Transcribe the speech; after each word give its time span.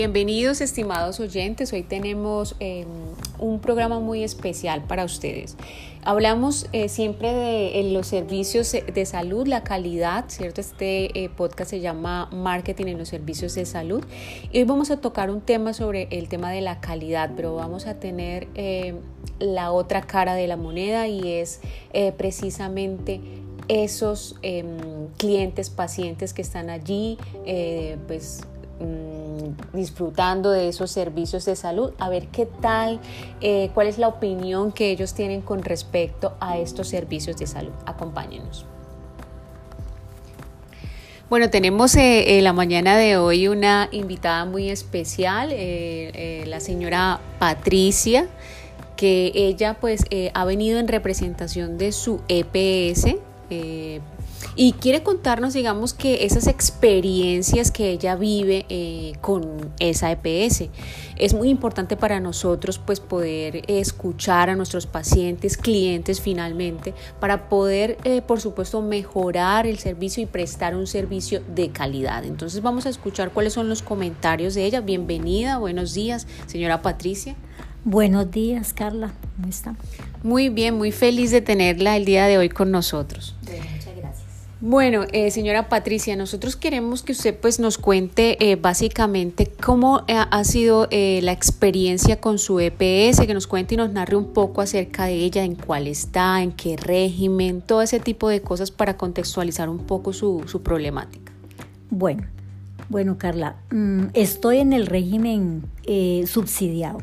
Bienvenidos 0.00 0.62
estimados 0.62 1.20
oyentes, 1.20 1.74
hoy 1.74 1.82
tenemos 1.82 2.56
eh, 2.58 2.86
un 3.38 3.60
programa 3.60 4.00
muy 4.00 4.24
especial 4.24 4.82
para 4.84 5.04
ustedes. 5.04 5.58
Hablamos 6.04 6.68
eh, 6.72 6.88
siempre 6.88 7.34
de 7.34 7.82
los 7.92 8.06
servicios 8.06 8.72
de 8.72 9.04
salud, 9.04 9.46
la 9.46 9.62
calidad, 9.62 10.24
¿cierto? 10.28 10.62
Este 10.62 11.22
eh, 11.22 11.28
podcast 11.28 11.68
se 11.68 11.80
llama 11.80 12.30
Marketing 12.32 12.86
en 12.86 12.96
los 12.96 13.08
servicios 13.08 13.54
de 13.56 13.66
salud 13.66 14.02
hoy 14.54 14.64
vamos 14.64 14.90
a 14.90 15.02
tocar 15.02 15.28
un 15.28 15.42
tema 15.42 15.74
sobre 15.74 16.08
el 16.12 16.30
tema 16.30 16.50
de 16.50 16.62
la 16.62 16.80
calidad, 16.80 17.32
pero 17.36 17.54
vamos 17.54 17.86
a 17.86 18.00
tener 18.00 18.48
la 19.38 19.70
otra 19.70 20.00
cara 20.00 20.32
de 20.32 20.46
la 20.46 20.56
moneda 20.56 21.08
y 21.08 21.30
es 21.30 21.60
precisamente 22.16 23.20
esos 23.68 24.36
em, 24.40 25.08
clientes, 25.18 25.68
pacientes 25.68 26.32
que 26.32 26.40
están 26.40 26.70
allí, 26.70 27.18
pues 28.06 28.40
Mm, 28.80 29.19
disfrutando 29.72 30.50
de 30.50 30.68
esos 30.68 30.90
servicios 30.90 31.44
de 31.44 31.56
salud, 31.56 31.92
a 31.98 32.08
ver 32.08 32.28
qué 32.28 32.46
tal, 32.46 33.00
eh, 33.40 33.70
cuál 33.74 33.86
es 33.86 33.98
la 33.98 34.08
opinión 34.08 34.72
que 34.72 34.90
ellos 34.90 35.14
tienen 35.14 35.40
con 35.40 35.62
respecto 35.62 36.34
a 36.40 36.58
estos 36.58 36.88
servicios 36.88 37.36
de 37.36 37.46
salud. 37.46 37.72
Acompáñenos. 37.86 38.66
Bueno, 41.28 41.48
tenemos 41.48 41.94
eh, 41.94 42.38
en 42.38 42.44
la 42.44 42.52
mañana 42.52 42.96
de 42.96 43.16
hoy 43.16 43.46
una 43.46 43.88
invitada 43.92 44.44
muy 44.44 44.68
especial, 44.68 45.50
eh, 45.52 46.44
la 46.46 46.58
señora 46.58 47.20
Patricia, 47.38 48.26
que 48.96 49.30
ella 49.34 49.78
pues 49.80 50.04
ha 50.34 50.44
venido 50.44 50.78
en 50.78 50.88
representación 50.88 51.78
de 51.78 51.92
su 51.92 52.20
EPS 52.28 53.16
y 54.62 54.72
quiere 54.72 55.02
contarnos, 55.02 55.54
digamos, 55.54 55.94
que 55.94 56.26
esas 56.26 56.46
experiencias 56.46 57.70
que 57.70 57.92
ella 57.92 58.14
vive 58.14 58.66
eh, 58.68 59.14
con 59.22 59.72
esa 59.78 60.12
EPS. 60.12 60.68
Es 61.16 61.32
muy 61.32 61.48
importante 61.48 61.96
para 61.96 62.20
nosotros 62.20 62.78
pues 62.78 63.00
poder 63.00 63.62
escuchar 63.68 64.50
a 64.50 64.56
nuestros 64.56 64.84
pacientes, 64.84 65.56
clientes 65.56 66.20
finalmente, 66.20 66.92
para 67.20 67.48
poder, 67.48 67.96
eh, 68.04 68.20
por 68.20 68.42
supuesto, 68.42 68.82
mejorar 68.82 69.66
el 69.66 69.78
servicio 69.78 70.22
y 70.22 70.26
prestar 70.26 70.76
un 70.76 70.86
servicio 70.86 71.40
de 71.54 71.70
calidad. 71.70 72.26
Entonces 72.26 72.60
vamos 72.60 72.84
a 72.84 72.90
escuchar 72.90 73.30
cuáles 73.30 73.54
son 73.54 73.70
los 73.70 73.80
comentarios 73.80 74.52
de 74.52 74.66
ella. 74.66 74.82
Bienvenida, 74.82 75.56
buenos 75.56 75.94
días, 75.94 76.26
señora 76.44 76.82
Patricia. 76.82 77.34
Buenos 77.86 78.30
días, 78.30 78.74
Carla. 78.74 79.14
¿Cómo 79.36 79.48
está? 79.48 79.74
Muy 80.22 80.50
bien, 80.50 80.76
muy 80.76 80.92
feliz 80.92 81.30
de 81.30 81.40
tenerla 81.40 81.96
el 81.96 82.04
día 82.04 82.26
de 82.26 82.36
hoy 82.36 82.50
con 82.50 82.70
nosotros. 82.70 83.34
Bueno, 84.62 85.06
eh, 85.12 85.30
señora 85.30 85.70
Patricia, 85.70 86.16
nosotros 86.16 86.54
queremos 86.54 87.02
que 87.02 87.12
usted 87.12 87.34
pues 87.34 87.58
nos 87.60 87.78
cuente 87.78 88.36
eh, 88.44 88.56
básicamente 88.56 89.46
cómo 89.46 90.04
eh, 90.06 90.14
ha 90.14 90.44
sido 90.44 90.86
la 90.90 91.32
experiencia 91.32 92.20
con 92.20 92.38
su 92.38 92.60
EPS, 92.60 93.26
que 93.26 93.32
nos 93.32 93.46
cuente 93.46 93.72
y 93.72 93.78
nos 93.78 93.90
narre 93.90 94.16
un 94.16 94.34
poco 94.34 94.60
acerca 94.60 95.06
de 95.06 95.14
ella, 95.14 95.44
en 95.44 95.54
cuál 95.54 95.86
está, 95.86 96.42
en 96.42 96.52
qué 96.52 96.76
régimen, 96.76 97.62
todo 97.62 97.80
ese 97.80 98.00
tipo 98.00 98.28
de 98.28 98.42
cosas 98.42 98.70
para 98.70 98.98
contextualizar 98.98 99.70
un 99.70 99.78
poco 99.78 100.12
su, 100.12 100.44
su 100.46 100.62
problemática. 100.62 101.32
Bueno, 101.88 102.24
bueno 102.90 103.16
Carla, 103.16 103.56
mm, 103.70 104.08
estoy 104.12 104.58
en 104.58 104.74
el 104.74 104.86
régimen 104.86 105.62
subsidiado, 106.26 106.98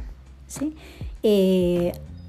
¿sí? 0.46 0.76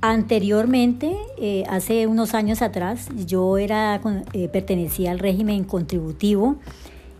Anteriormente, 0.01 1.17
eh, 1.39 1.65
hace 1.69 2.07
unos 2.07 2.35
años 2.35 2.63
atrás, 2.63 3.09
yo 3.27 3.59
era, 3.59 4.01
eh, 4.33 4.49
pertenecía 4.49 5.11
al 5.11 5.19
régimen 5.19 5.65
contributivo 5.65 6.57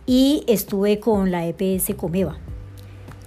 y 0.05 0.45
estuve 0.47 1.01
con 1.01 1.29
la 1.29 1.45
EPS 1.45 1.93
Comeva. 1.97 2.37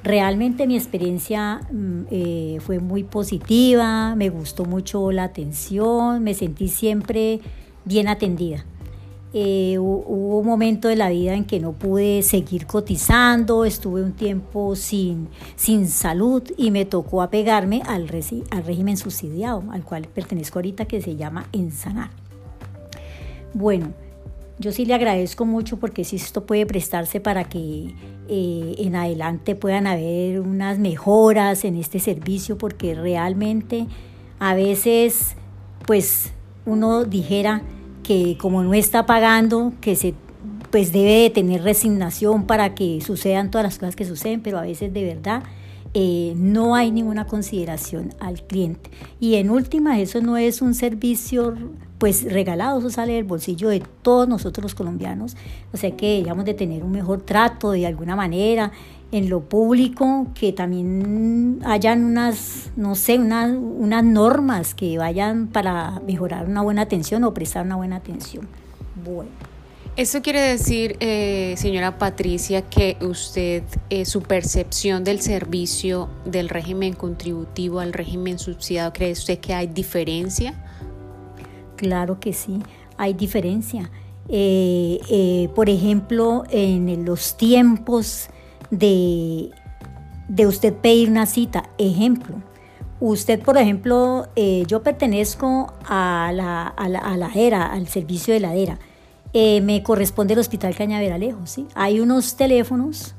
Realmente 0.04 0.66
mi 0.66 0.74
experiencia 0.74 1.60
mm, 1.70 2.00
eh, 2.10 2.58
fue 2.60 2.78
muy 2.78 3.04
positiva, 3.04 4.14
me 4.16 4.30
gustó 4.30 4.64
mucho 4.64 5.12
la 5.12 5.24
atención, 5.24 6.24
me 6.24 6.32
sentí 6.32 6.68
siempre 6.68 7.40
bien 7.84 8.08
atendida. 8.08 8.64
Eh, 9.34 9.78
hubo 9.78 10.40
un 10.40 10.46
momento 10.46 10.88
de 10.88 10.96
la 10.96 11.08
vida 11.08 11.34
en 11.34 11.44
que 11.44 11.58
no 11.58 11.72
pude 11.72 12.22
seguir 12.22 12.66
cotizando, 12.66 13.64
estuve 13.64 14.02
un 14.02 14.12
tiempo 14.12 14.76
sin, 14.76 15.28
sin 15.56 15.88
salud 15.88 16.42
y 16.58 16.70
me 16.70 16.84
tocó 16.84 17.22
apegarme 17.22 17.80
al, 17.86 18.08
régimen 18.08 18.98
subsidiado, 18.98 19.64
al 19.72 19.84
cual 19.84 20.06
pertenezco 20.06 20.58
ahorita, 20.58 20.84
que 20.84 21.00
se 21.00 21.16
llama 21.16 21.48
Ensanar. 21.52 22.10
Bueno, 23.54 23.94
yo 24.58 24.70
sí 24.70 24.84
le 24.84 24.92
agradezco 24.92 25.46
mucho 25.46 25.78
porque 25.78 26.04
si 26.04 26.16
esto 26.16 26.44
puede 26.44 26.66
prestarse 26.66 27.18
para 27.18 27.44
que 27.44 27.94
eh, 28.28 28.74
en 28.78 28.96
adelante 28.96 29.54
puedan 29.54 29.86
haber 29.86 30.40
unas 30.40 30.78
mejoras 30.78 31.64
en 31.64 31.76
este 31.76 32.00
servicio, 32.00 32.58
porque 32.58 32.94
realmente 32.94 33.86
a 34.38 34.54
veces, 34.54 35.36
pues 35.86 36.32
uno 36.66 37.04
dijera, 37.04 37.62
como 38.40 38.62
no 38.62 38.74
está 38.74 39.06
pagando, 39.06 39.72
que 39.80 39.96
se 39.96 40.14
pues 40.70 40.90
debe 40.90 41.22
de 41.22 41.30
tener 41.30 41.62
resignación 41.62 42.46
para 42.46 42.74
que 42.74 43.00
sucedan 43.02 43.50
todas 43.50 43.64
las 43.64 43.78
cosas 43.78 43.94
que 43.94 44.06
suceden, 44.06 44.40
pero 44.40 44.58
a 44.58 44.62
veces 44.62 44.92
de 44.92 45.04
verdad 45.04 45.42
eh, 45.92 46.32
no 46.36 46.74
hay 46.74 46.90
ninguna 46.90 47.26
consideración 47.26 48.14
al 48.20 48.42
cliente. 48.42 48.90
Y 49.20 49.34
en 49.34 49.50
última, 49.50 50.00
eso 50.00 50.22
no 50.22 50.38
es 50.38 50.62
un 50.62 50.74
servicio 50.74 51.54
pues 52.02 52.24
regalado, 52.24 52.80
eso 52.80 52.90
sale 52.90 53.12
del 53.12 53.22
bolsillo 53.22 53.68
de 53.68 53.80
todos 54.02 54.26
nosotros 54.26 54.64
los 54.64 54.74
colombianos. 54.74 55.36
O 55.72 55.76
sea 55.76 55.92
que 55.92 56.16
debíamos 56.16 56.44
de 56.44 56.52
tener 56.52 56.82
un 56.82 56.90
mejor 56.90 57.22
trato 57.22 57.70
de 57.70 57.86
alguna 57.86 58.16
manera 58.16 58.72
en 59.12 59.30
lo 59.30 59.42
público, 59.42 60.26
que 60.34 60.52
también 60.52 61.60
hayan 61.64 62.04
unas, 62.04 62.72
no 62.74 62.96
sé, 62.96 63.20
unas, 63.20 63.52
unas 63.52 64.02
normas 64.02 64.74
que 64.74 64.98
vayan 64.98 65.46
para 65.46 66.00
mejorar 66.04 66.48
una 66.48 66.60
buena 66.62 66.82
atención 66.82 67.22
o 67.22 67.32
prestar 67.32 67.64
una 67.64 67.76
buena 67.76 67.94
atención. 67.94 68.48
Bueno. 69.04 69.30
Eso 69.94 70.22
quiere 70.22 70.40
decir, 70.40 70.96
eh, 70.98 71.54
señora 71.56 71.98
Patricia, 71.98 72.62
que 72.62 72.96
usted, 73.00 73.62
eh, 73.90 74.06
su 74.06 74.22
percepción 74.22 75.04
del 75.04 75.20
servicio 75.20 76.08
del 76.24 76.48
régimen 76.48 76.94
contributivo 76.94 77.78
al 77.78 77.92
régimen 77.92 78.40
subsidiado, 78.40 78.92
¿cree 78.92 79.12
usted 79.12 79.38
que 79.38 79.54
hay 79.54 79.68
diferencia? 79.68 80.58
Claro 81.82 82.20
que 82.20 82.32
sí, 82.32 82.62
hay 82.96 83.12
diferencia. 83.12 83.90
Eh, 84.28 85.48
por 85.52 85.68
ejemplo, 85.68 86.44
en 86.48 87.04
los 87.04 87.36
tiempos 87.36 88.28
de, 88.70 89.50
de 90.28 90.46
usted 90.46 90.74
pedir 90.74 91.10
una 91.10 91.26
cita. 91.26 91.70
Ejemplo, 91.78 92.36
usted, 93.00 93.40
por 93.40 93.58
ejemplo, 93.58 94.28
eh, 94.36 94.62
yo 94.68 94.84
pertenezco 94.84 95.72
a 95.84 96.30
la, 96.32 96.68
a, 96.68 96.88
la, 96.88 97.30
ERA, 97.34 97.66
al 97.66 97.88
servicio 97.88 98.32
de 98.32 98.38
la 98.38 98.54
ERA. 98.54 98.78
Eh, 99.32 99.60
me 99.60 99.82
corresponde 99.82 100.34
el 100.34 100.38
Hospital 100.38 100.76
Cañaveralejo, 100.76 101.48
¿sí? 101.48 101.66
Hay 101.74 101.98
unos 101.98 102.36
teléfonos 102.36 103.16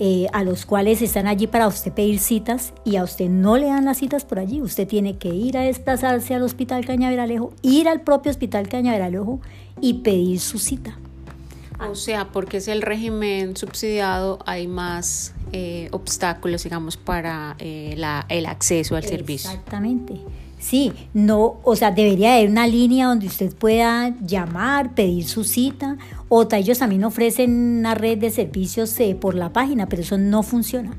eh, 0.00 0.26
a 0.32 0.44
los 0.44 0.64
cuales 0.64 1.02
están 1.02 1.26
allí 1.26 1.46
para 1.48 1.66
usted 1.66 1.92
pedir 1.92 2.20
citas 2.20 2.72
y 2.84 2.96
a 2.96 3.04
usted 3.04 3.28
no 3.28 3.56
le 3.56 3.66
dan 3.66 3.84
las 3.84 3.98
citas 3.98 4.24
por 4.24 4.38
allí. 4.38 4.62
Usted 4.62 4.86
tiene 4.86 5.18
que 5.18 5.28
ir 5.28 5.58
a 5.58 5.62
desplazarse 5.62 6.34
al 6.34 6.42
Hospital 6.42 6.84
Cañaveralejo, 6.86 7.52
ir 7.62 7.88
al 7.88 8.02
propio 8.02 8.30
Hospital 8.30 8.68
Cañaveralejo 8.68 9.40
y 9.80 9.94
pedir 9.94 10.40
su 10.40 10.58
cita. 10.58 10.96
O 11.90 11.94
sea, 11.94 12.28
porque 12.32 12.56
es 12.56 12.68
el 12.68 12.82
régimen 12.82 13.56
subsidiado, 13.56 14.40
hay 14.46 14.66
más 14.66 15.34
eh, 15.52 15.88
obstáculos, 15.92 16.64
digamos, 16.64 16.96
para 16.96 17.56
eh, 17.58 17.94
la, 17.96 18.26
el 18.28 18.46
acceso 18.46 18.96
al 18.96 19.04
servicio. 19.04 19.50
Exactamente. 19.50 20.20
Sí, 20.58 20.92
no, 21.14 21.56
o 21.62 21.76
sea, 21.76 21.90
debería 21.90 22.34
haber 22.34 22.50
una 22.50 22.66
línea 22.66 23.06
donde 23.06 23.26
usted 23.26 23.54
pueda 23.54 24.14
llamar, 24.24 24.94
pedir 24.94 25.26
su 25.26 25.44
cita, 25.44 25.96
o 26.28 26.46
ellos 26.52 26.78
también 26.78 27.04
ofrecen 27.04 27.78
una 27.78 27.94
red 27.94 28.18
de 28.18 28.30
servicios 28.30 28.98
eh, 29.00 29.14
por 29.14 29.34
la 29.34 29.52
página, 29.52 29.88
pero 29.88 30.02
eso 30.02 30.18
no 30.18 30.42
funciona. 30.42 30.96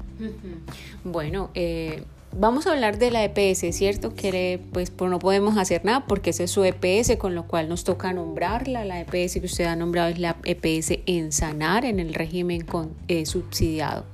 Bueno, 1.04 1.50
eh, 1.54 2.04
Vamos 2.38 2.68
a 2.68 2.74
hablar 2.74 3.00
de 3.00 3.10
la 3.10 3.24
EPS, 3.24 3.76
¿cierto? 3.76 4.14
Que 4.14 4.62
pues, 4.72 4.94
no 5.00 5.18
podemos 5.18 5.58
hacer 5.58 5.84
nada 5.84 6.06
porque 6.06 6.30
ese 6.30 6.44
es 6.44 6.52
su 6.52 6.64
EPS, 6.64 7.18
con 7.18 7.34
lo 7.34 7.48
cual 7.48 7.70
nos 7.70 7.84
toca 7.84 8.14
nombrarla. 8.14 8.86
La 8.86 9.02
EPS 9.02 9.40
que 9.40 9.46
usted 9.46 9.66
ha 9.66 9.76
nombrado 9.76 10.10
es 10.10 10.20
la 10.20 10.38
EPS 10.44 11.00
en 11.08 11.32
sanar 11.32 11.86
en 11.86 12.00
el 12.00 12.14
régimen 12.14 12.62
con, 12.62 12.94
eh, 13.08 13.26
subsidiado. 13.26 14.06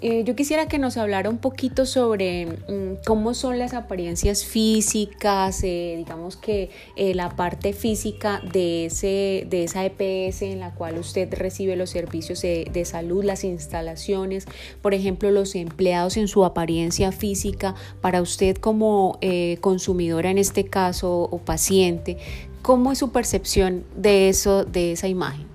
Eh, 0.00 0.22
yo 0.22 0.36
quisiera 0.36 0.68
que 0.68 0.78
nos 0.78 0.96
hablara 0.96 1.28
un 1.28 1.38
poquito 1.38 1.84
sobre 1.84 2.46
mm, 2.46 3.02
cómo 3.04 3.34
son 3.34 3.58
las 3.58 3.74
apariencias 3.74 4.44
físicas, 4.44 5.64
eh, 5.64 5.94
digamos 5.96 6.36
que 6.36 6.70
eh, 6.94 7.16
la 7.16 7.34
parte 7.34 7.72
física 7.72 8.40
de, 8.52 8.86
ese, 8.86 9.44
de 9.50 9.64
esa 9.64 9.84
EPS 9.84 10.42
en 10.42 10.60
la 10.60 10.72
cual 10.72 10.98
usted 10.98 11.34
recibe 11.34 11.74
los 11.74 11.90
servicios 11.90 12.40
de, 12.42 12.70
de 12.72 12.84
salud, 12.84 13.24
las 13.24 13.42
instalaciones, 13.42 14.46
por 14.82 14.94
ejemplo, 14.94 15.32
los 15.32 15.56
empleados 15.56 16.16
en 16.16 16.28
su 16.28 16.44
apariencia 16.44 17.10
física, 17.10 17.74
para 18.00 18.22
usted 18.22 18.56
como 18.56 19.18
consumidora 19.60 20.30
en 20.30 20.38
este 20.38 20.64
caso 20.64 21.22
o 21.22 21.38
paciente, 21.38 22.18
¿cómo 22.62 22.92
es 22.92 22.98
su 22.98 23.10
percepción 23.10 23.84
de 23.96 24.28
eso, 24.28 24.64
de 24.64 24.92
esa 24.92 25.08
imagen? 25.08 25.46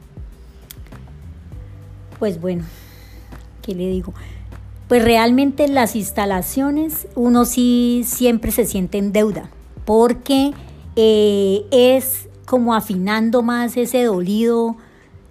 Pues 2.20 2.42
bueno, 2.42 2.66
¿qué 3.62 3.74
le 3.74 3.88
digo? 3.88 4.14
Pues 4.94 5.04
realmente 5.04 5.68
las 5.70 5.96
instalaciones 5.96 7.08
uno 7.16 7.46
sí 7.46 8.04
siempre 8.06 8.52
se 8.52 8.64
siente 8.64 9.00
en 9.00 9.12
deuda, 9.12 9.50
porque 9.86 10.52
eh, 10.96 11.66
es 11.72 12.30
como 12.46 12.76
afinando 12.76 13.42
más 13.42 13.76
ese 13.76 14.04
dolido 14.04 14.76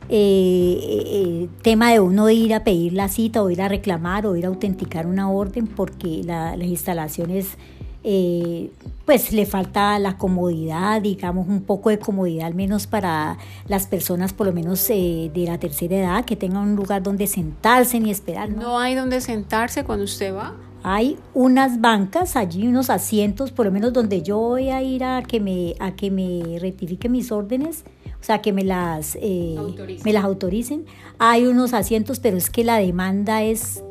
eh, 0.09 0.81
eh, 0.83 1.49
tema 1.63 1.93
de 1.93 2.01
uno 2.01 2.29
ir 2.29 2.55
a 2.55 2.65
pedir 2.65 2.95
la 2.95 3.07
cita 3.07 3.41
o 3.41 3.51
ir 3.51 3.63
a 3.63 3.69
reclamar 3.69 4.27
o 4.27 4.35
ir 4.35 4.47
a 4.47 4.49
autenticar 4.49 5.07
una 5.07 5.31
orden 5.31 5.69
porque 5.69 6.25
las 6.25 6.59
instalaciones 6.61 7.57
eh, 8.05 8.71
pues 9.05 9.33
le 9.33 9.47
falta 9.47 9.99
la 9.99 10.17
comodidad, 10.19 11.01
digamos 11.03 11.49
un 11.49 11.63
poco 11.63 11.91
de 11.91 11.99
comodidad 11.99 12.47
al 12.47 12.55
menos 12.55 12.87
para 12.87 13.39
las 13.69 13.87
personas 13.87 14.33
por 14.33 14.47
lo 14.47 14.53
menos 14.53 14.87
de 14.89 15.31
la 15.47 15.59
tercera 15.59 15.97
edad 15.97 16.25
que 16.25 16.37
tengan 16.37 16.63
un 16.63 16.77
lugar 16.77 17.03
donde 17.03 17.27
sentarse 17.27 18.01
ni 18.01 18.11
esperar. 18.11 18.51
¿No, 18.51 18.79
hay 18.79 18.95
donde 18.95 19.21
sentarse 19.21 19.85
cuando 19.85 20.05
usted 20.05 20.35
va? 20.35 20.57
Hay 20.85 21.17
unas 21.33 21.81
bancas 21.81 22.35
allí, 22.35 22.67
unos 22.67 22.91
asientos, 22.91 23.53
por 23.53 23.67
lo 23.67 23.73
menos 23.73 23.93
donde 23.93 24.23
yo 24.23 24.39
voy 24.39 24.71
a 24.71 24.83
ir 24.83 25.05
a 25.05 25.23
que 25.23 25.39
me, 25.39 25.75
a 25.79 25.95
que 25.95 26.11
me 26.11 26.59
rectifique 26.59 27.09
mis 27.09 27.31
órdenes 27.31 27.85
o 28.23 28.25
sea, 28.25 28.41
que 28.41 28.53
me 28.53 28.63
las, 28.63 29.19
eh, 29.21 29.57
me 30.05 30.13
las 30.13 30.23
autoricen. 30.23 30.87
Hay 31.19 31.45
unos 31.45 31.75
asientos, 31.75 32.21
pero 32.21 32.37
es 32.37 32.51
que 32.51 32.63
la 32.63 32.77
demanda 32.77 33.43
es 33.43 33.83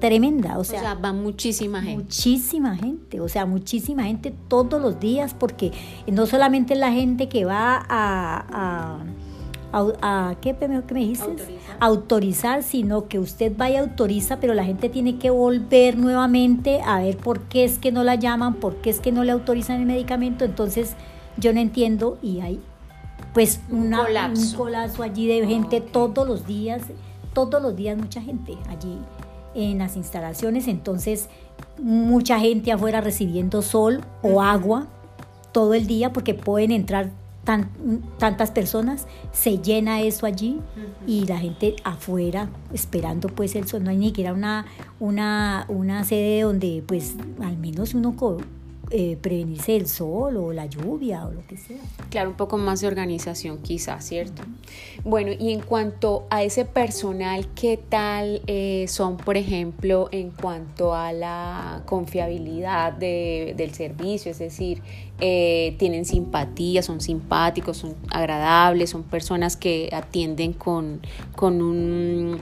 tremenda. 0.00 0.58
O 0.58 0.64
sea, 0.64 0.94
va 0.94 1.12
muchísima 1.12 1.82
gente. 1.82 2.04
Muchísima 2.04 2.76
gente, 2.76 3.20
o 3.20 3.28
sea, 3.28 3.46
muchísima 3.46 4.04
gente 4.04 4.34
todos 4.48 4.80
los 4.80 4.98
días, 4.98 5.34
porque 5.38 5.72
no 6.10 6.26
solamente 6.26 6.74
la 6.74 6.90
gente 6.92 7.28
que 7.28 7.44
va 7.44 7.84
a, 7.88 8.98
a, 9.72 10.34
¿qué, 10.40 10.56
me 10.68 10.80
dijiste? 10.80 11.24
Autorizar. 11.24 11.76
autorizar, 11.78 12.62
sino 12.62 13.06
que 13.06 13.18
usted 13.18 13.52
vaya 13.56 13.76
y 13.76 13.78
autoriza, 13.78 14.40
pero 14.40 14.54
la 14.54 14.64
gente 14.64 14.88
tiene 14.88 15.18
que 15.18 15.30
volver 15.30 15.96
nuevamente 15.96 16.80
a 16.84 17.00
ver 17.00 17.16
por 17.16 17.42
qué 17.42 17.64
es 17.64 17.78
que 17.78 17.92
no 17.92 18.02
la 18.02 18.16
llaman, 18.16 18.54
por 18.54 18.76
qué 18.76 18.90
es 18.90 18.98
que 18.98 19.12
no 19.12 19.22
le 19.22 19.32
autorizan 19.32 19.80
el 19.80 19.86
medicamento. 19.86 20.44
Entonces, 20.44 20.96
yo 21.36 21.52
no 21.52 21.60
entiendo 21.60 22.18
y 22.22 22.40
hay 22.40 22.60
pues 23.32 23.60
un 23.70 23.92
colapso 24.56 25.02
allí 25.04 25.28
de 25.28 25.46
gente 25.46 25.80
todos 25.80 26.26
los 26.26 26.46
días, 26.46 26.82
todos 27.32 27.62
los 27.62 27.76
días 27.76 27.96
mucha 27.96 28.20
gente 28.20 28.56
allí 28.68 28.98
en 29.54 29.78
las 29.78 29.96
instalaciones, 29.96 30.68
entonces 30.68 31.28
mucha 31.82 32.38
gente 32.38 32.72
afuera 32.72 33.00
recibiendo 33.00 33.62
sol 33.62 34.02
o 34.22 34.42
agua 34.42 34.86
todo 35.52 35.74
el 35.74 35.86
día 35.86 36.12
porque 36.12 36.34
pueden 36.34 36.70
entrar 36.70 37.10
tantas 38.18 38.50
personas, 38.50 39.06
se 39.32 39.58
llena 39.58 40.02
eso 40.02 40.26
allí 40.26 40.60
y 41.06 41.26
la 41.26 41.38
gente 41.38 41.74
afuera 41.84 42.48
esperando 42.72 43.28
pues 43.28 43.56
el 43.56 43.66
sol, 43.66 43.82
no 43.82 43.90
hay 43.90 43.96
ni 43.96 44.08
siquiera 44.08 44.32
una, 44.32 44.66
una, 45.00 45.64
una 45.68 46.04
sede 46.04 46.42
donde 46.42 46.84
pues 46.86 47.16
al 47.42 47.56
menos 47.56 47.94
uno 47.94 48.14
eh, 48.92 49.16
prevenirse 49.20 49.72
del 49.72 49.86
sol 49.86 50.36
o 50.36 50.52
la 50.52 50.66
lluvia 50.66 51.24
o 51.24 51.30
lo 51.30 51.46
que 51.46 51.56
sea. 51.56 51.78
Claro, 52.10 52.30
un 52.30 52.36
poco 52.36 52.58
más 52.58 52.80
de 52.80 52.88
organización 52.88 53.58
quizás, 53.58 54.04
¿cierto? 54.04 54.42
Bueno, 55.04 55.30
y 55.38 55.52
en 55.52 55.60
cuanto 55.60 56.26
a 56.28 56.42
ese 56.42 56.64
personal, 56.64 57.46
¿qué 57.54 57.76
tal 57.76 58.42
eh, 58.48 58.86
son, 58.88 59.16
por 59.16 59.36
ejemplo, 59.36 60.08
en 60.10 60.30
cuanto 60.30 60.92
a 60.92 61.12
la 61.12 61.82
confiabilidad 61.86 62.92
del 62.92 63.74
servicio? 63.74 64.32
Es 64.32 64.40
decir, 64.40 64.82
eh, 65.20 65.76
tienen 65.78 66.04
simpatía, 66.04 66.82
son 66.82 67.00
simpáticos, 67.00 67.76
son 67.76 67.94
agradables, 68.10 68.90
son 68.90 69.04
personas 69.04 69.56
que 69.56 69.88
atienden 69.92 70.52
con, 70.52 71.00
con 71.36 71.62
un 71.62 72.40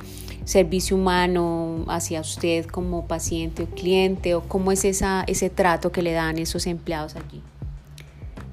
servicio 0.48 0.96
humano 0.96 1.84
hacia 1.88 2.22
usted 2.22 2.64
como 2.64 3.06
paciente 3.06 3.64
o 3.64 3.66
cliente 3.66 4.34
o 4.34 4.40
cómo 4.40 4.72
es 4.72 4.86
esa, 4.86 5.22
ese 5.26 5.50
trato 5.50 5.92
que 5.92 6.00
le 6.00 6.12
dan 6.12 6.38
esos 6.38 6.66
empleados 6.66 7.16
allí? 7.16 7.42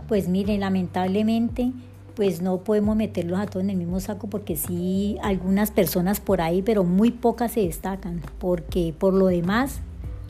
Pues 0.10 0.28
mire, 0.28 0.58
lamentablemente 0.58 1.72
pues 2.14 2.42
no 2.42 2.58
podemos 2.58 2.98
meterlos 2.98 3.40
a 3.40 3.46
todos 3.46 3.64
en 3.64 3.70
el 3.70 3.78
mismo 3.78 4.02
saco 4.02 4.28
porque 4.28 4.58
sí 4.58 5.18
algunas 5.22 5.72
personas 5.72 6.20
por 6.20 6.42
ahí, 6.42 6.62
pero 6.62 6.84
muy 6.84 7.12
pocas 7.12 7.54
se 7.54 7.62
destacan, 7.62 8.22
porque 8.40 8.94
por 8.98 9.14
lo 9.14 9.28
demás, 9.28 9.80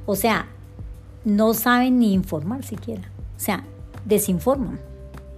o 0.06 0.15
sea, 0.15 0.47
no 1.23 1.56
saben 1.56 1.97
ni 1.97 2.13
informar 2.13 2.63
siquiera, 2.63 3.09
o 3.38 3.39
sea, 3.39 3.63
desinforman, 4.06 4.79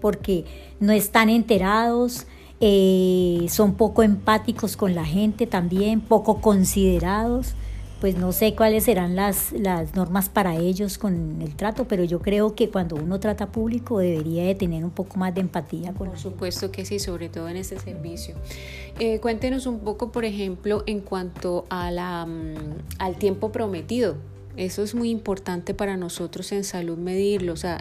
porque 0.02 0.44
no 0.82 0.92
están 0.92 1.30
enterados, 1.30 2.28
eh, 2.60 3.46
son 3.50 3.76
poco 3.76 4.04
empáticos 4.04 4.78
con 4.78 4.96
la 4.96 5.06
gente 5.06 5.46
también, 5.48 6.02
poco 6.02 6.42
considerados, 6.42 7.56
pues 8.02 8.16
no 8.16 8.32
sé 8.32 8.54
cuáles 8.56 8.84
serán 8.84 9.16
las, 9.16 9.52
las 9.54 9.96
normas 9.96 10.30
para 10.30 10.56
ellos 10.56 10.98
con 10.98 11.42
el 11.42 11.56
trato, 11.56 11.86
pero 11.88 12.04
yo 12.04 12.20
creo 12.20 12.54
que 12.54 12.70
cuando 12.70 12.96
uno 12.96 13.20
trata 13.20 13.48
público 13.48 14.00
debería 14.00 14.44
de 14.44 14.56
tener 14.56 14.84
un 14.84 14.92
poco 14.92 15.18
más 15.18 15.34
de 15.34 15.42
empatía. 15.42 15.94
Con 15.94 16.10
por 16.10 16.20
supuesto 16.20 16.72
que 16.72 16.86
sí, 16.86 17.00
sobre 17.00 17.30
todo 17.30 17.50
en 17.50 17.58
este 17.58 17.80
servicio. 17.80 18.36
Eh, 19.00 19.20
cuéntenos 19.20 19.66
un 19.66 19.80
poco, 19.80 20.12
por 20.12 20.26
ejemplo, 20.26 20.84
en 20.86 21.02
cuanto 21.02 21.66
a 21.70 21.92
la, 21.92 22.26
mm, 22.26 23.00
al 23.00 23.16
tiempo 23.16 23.52
prometido 23.52 24.16
eso 24.58 24.84
es 24.84 24.96
muy 24.96 25.10
importante 25.12 25.74
para 25.74 25.98
nosotros 25.98 26.52
en 26.52 26.64
salud 26.64 26.98
medirlo, 26.98 27.54
o 27.54 27.58
sea, 27.58 27.80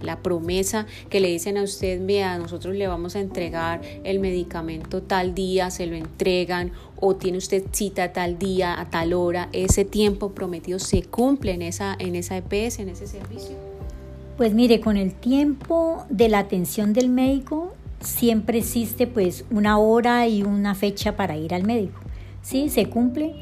la 0.00 0.18
promesa 0.18 0.86
que 1.08 1.20
le 1.20 1.28
dicen 1.28 1.56
a 1.56 1.62
usted, 1.62 2.04
vea, 2.04 2.36
nosotros 2.38 2.74
le 2.74 2.88
vamos 2.88 3.16
a 3.16 3.20
entregar 3.20 3.80
el 4.04 4.18
medicamento 4.18 5.02
tal 5.02 5.34
día, 5.34 5.70
se 5.70 5.86
lo 5.86 5.94
entregan 5.94 6.72
o 6.96 7.16
tiene 7.16 7.38
usted 7.38 7.64
cita 7.72 8.12
tal 8.12 8.38
día, 8.38 8.78
a 8.78 8.90
tal 8.90 9.12
hora, 9.12 9.48
ese 9.52 9.84
tiempo 9.84 10.32
prometido 10.32 10.78
se 10.78 11.02
cumple 11.02 11.52
en 11.52 11.62
esa, 11.62 11.96
en 11.98 12.16
esa 12.16 12.36
EPS, 12.36 12.80
en 12.80 12.88
ese 12.88 13.06
servicio. 13.06 13.56
Pues 14.36 14.54
mire, 14.54 14.80
con 14.80 14.96
el 14.96 15.14
tiempo 15.14 16.04
de 16.10 16.28
la 16.28 16.40
atención 16.40 16.92
del 16.92 17.08
médico 17.08 17.74
siempre 18.00 18.58
existe 18.58 19.06
pues 19.06 19.44
una 19.50 19.78
hora 19.78 20.26
y 20.26 20.42
una 20.42 20.74
fecha 20.74 21.16
para 21.16 21.36
ir 21.36 21.54
al 21.54 21.62
médico. 21.64 22.00
Sí, 22.42 22.68
se 22.68 22.86
cumple 22.88 23.34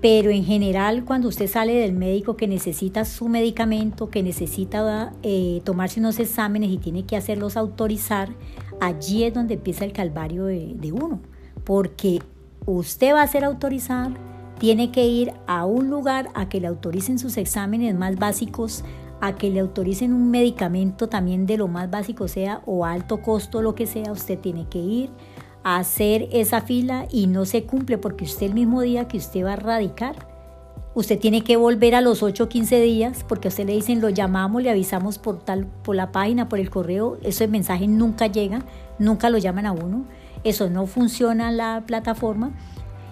pero 0.00 0.30
en 0.30 0.44
general 0.44 1.04
cuando 1.04 1.28
usted 1.28 1.48
sale 1.48 1.74
del 1.74 1.92
médico 1.92 2.36
que 2.36 2.46
necesita 2.46 3.04
su 3.04 3.28
medicamento, 3.28 4.10
que 4.10 4.22
necesita 4.22 5.12
eh, 5.22 5.60
tomarse 5.64 6.00
unos 6.00 6.20
exámenes 6.20 6.70
y 6.70 6.78
tiene 6.78 7.04
que 7.04 7.16
hacerlos 7.16 7.56
autorizar, 7.56 8.30
allí 8.80 9.24
es 9.24 9.34
donde 9.34 9.54
empieza 9.54 9.84
el 9.84 9.92
calvario 9.92 10.44
de, 10.44 10.92
uno, 10.92 11.20
porque 11.64 12.20
usted 12.64 13.12
va 13.12 13.22
a 13.22 13.26
ser 13.26 13.44
autorizar, 13.44 14.12
tiene 14.58 14.92
que 14.92 15.06
ir 15.06 15.32
a 15.46 15.66
un 15.66 15.90
lugar 15.90 16.28
a 16.34 16.48
que 16.48 16.60
le 16.60 16.68
autoricen 16.68 17.18
sus 17.18 17.36
exámenes 17.36 17.94
más 17.96 18.16
básicos, 18.16 18.84
a 19.20 19.34
que 19.34 19.50
le 19.50 19.58
autoricen 19.58 20.12
un 20.12 20.30
medicamento 20.30 21.08
también 21.08 21.44
de 21.46 21.56
lo 21.56 21.66
más 21.66 21.90
básico 21.90 22.28
sea 22.28 22.62
o 22.66 22.84
alto 22.84 23.20
costo, 23.20 23.62
lo 23.62 23.74
que 23.74 23.86
sea, 23.86 24.12
usted 24.12 24.38
tiene 24.38 24.68
que 24.68 24.78
ir 24.78 25.10
hacer 25.64 26.28
esa 26.32 26.60
fila 26.60 27.06
y 27.10 27.26
no 27.26 27.44
se 27.44 27.64
cumple 27.64 27.98
porque 27.98 28.24
usted 28.24 28.46
el 28.46 28.54
mismo 28.54 28.82
día 28.82 29.08
que 29.08 29.18
usted 29.18 29.44
va 29.44 29.54
a 29.54 29.56
radicar, 29.56 30.26
usted 30.94 31.18
tiene 31.18 31.42
que 31.42 31.56
volver 31.56 31.94
a 31.94 32.00
los 32.00 32.22
8 32.22 32.44
o 32.44 32.48
15 32.48 32.80
días 32.80 33.24
porque 33.28 33.48
a 33.48 33.50
usted 33.50 33.66
le 33.66 33.74
dicen 33.74 34.00
lo 34.00 34.08
llamamos, 34.08 34.62
le 34.62 34.70
avisamos 34.70 35.18
por 35.18 35.40
tal 35.40 35.66
por 35.66 35.96
la 35.96 36.12
página, 36.12 36.48
por 36.48 36.58
el 36.58 36.70
correo, 36.70 37.18
ese 37.22 37.48
mensaje 37.48 37.86
nunca 37.86 38.26
llega, 38.26 38.62
nunca 38.98 39.30
lo 39.30 39.38
llaman 39.38 39.66
a 39.66 39.72
uno, 39.72 40.04
eso 40.44 40.70
no 40.70 40.86
funciona 40.86 41.50
la 41.52 41.84
plataforma 41.86 42.52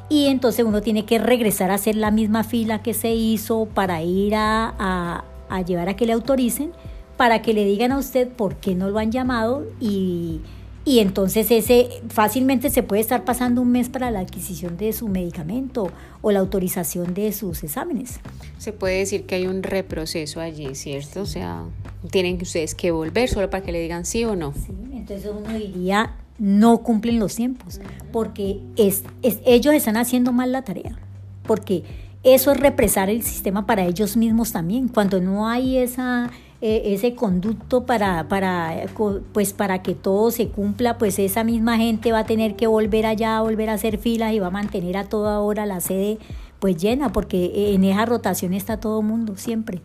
y 0.08 0.26
entonces 0.26 0.64
uno 0.64 0.82
tiene 0.82 1.04
que 1.04 1.18
regresar 1.18 1.70
a 1.70 1.74
hacer 1.74 1.96
la 1.96 2.10
misma 2.10 2.44
fila 2.44 2.82
que 2.82 2.94
se 2.94 3.14
hizo 3.14 3.66
para 3.66 4.02
ir 4.02 4.34
a, 4.36 5.24
a 5.48 5.62
llevar 5.62 5.88
a 5.88 5.96
que 5.96 6.06
le 6.06 6.12
autoricen, 6.12 6.72
para 7.16 7.42
que 7.42 7.54
le 7.54 7.64
digan 7.64 7.92
a 7.92 7.98
usted 7.98 8.28
por 8.28 8.56
qué 8.56 8.74
no 8.74 8.88
lo 8.88 8.98
han 8.98 9.10
llamado 9.10 9.64
y 9.80 10.40
y 10.86 11.00
entonces 11.00 11.50
ese 11.50 11.88
fácilmente 12.08 12.70
se 12.70 12.84
puede 12.84 13.02
estar 13.02 13.24
pasando 13.24 13.60
un 13.60 13.72
mes 13.72 13.88
para 13.88 14.12
la 14.12 14.20
adquisición 14.20 14.76
de 14.76 14.92
su 14.92 15.08
medicamento 15.08 15.90
o 16.22 16.30
la 16.30 16.38
autorización 16.38 17.12
de 17.12 17.32
sus 17.32 17.64
exámenes. 17.64 18.20
Se 18.58 18.72
puede 18.72 18.98
decir 18.98 19.26
que 19.26 19.34
hay 19.34 19.48
un 19.48 19.64
reproceso 19.64 20.40
allí, 20.40 20.76
¿cierto? 20.76 21.22
O 21.22 21.26
sea, 21.26 21.64
tienen 22.12 22.40
ustedes 22.40 22.76
que 22.76 22.92
volver 22.92 23.28
solo 23.28 23.50
para 23.50 23.64
que 23.64 23.72
le 23.72 23.80
digan 23.80 24.04
sí 24.04 24.24
o 24.24 24.36
no. 24.36 24.52
Sí, 24.52 24.72
entonces 24.92 25.28
uno 25.36 25.58
diría, 25.58 26.14
no 26.38 26.78
cumplen 26.78 27.18
los 27.18 27.34
tiempos, 27.34 27.80
porque 28.12 28.60
es, 28.76 29.02
ellos 29.22 29.74
están 29.74 29.96
haciendo 29.96 30.32
mal 30.32 30.52
la 30.52 30.62
tarea, 30.62 30.96
porque 31.42 31.82
eso 32.22 32.52
es 32.52 32.60
represar 32.60 33.10
el 33.10 33.24
sistema 33.24 33.66
para 33.66 33.84
ellos 33.86 34.16
mismos 34.16 34.52
también. 34.52 34.86
Cuando 34.86 35.20
no 35.20 35.48
hay 35.48 35.78
esa 35.78 36.30
eh, 36.60 36.82
ese 36.86 37.14
conducto 37.14 37.84
para, 37.84 38.28
para, 38.28 38.86
pues 39.32 39.52
para 39.52 39.82
que 39.82 39.94
todo 39.94 40.30
se 40.30 40.48
cumpla, 40.48 40.96
pues 40.98 41.18
esa 41.18 41.44
misma 41.44 41.76
gente 41.76 42.12
va 42.12 42.20
a 42.20 42.26
tener 42.26 42.56
que 42.56 42.66
volver 42.66 43.06
allá, 43.06 43.40
volver 43.40 43.68
a 43.70 43.74
hacer 43.74 43.98
filas 43.98 44.32
y 44.32 44.38
va 44.38 44.46
a 44.46 44.50
mantener 44.50 44.96
a 44.96 45.04
toda 45.04 45.40
hora 45.40 45.66
la 45.66 45.80
sede 45.80 46.18
pues 46.58 46.76
llena, 46.78 47.12
porque 47.12 47.74
en 47.74 47.84
esa 47.84 48.06
rotación 48.06 48.54
está 48.54 48.80
todo 48.80 49.02
mundo 49.02 49.36
siempre. 49.36 49.82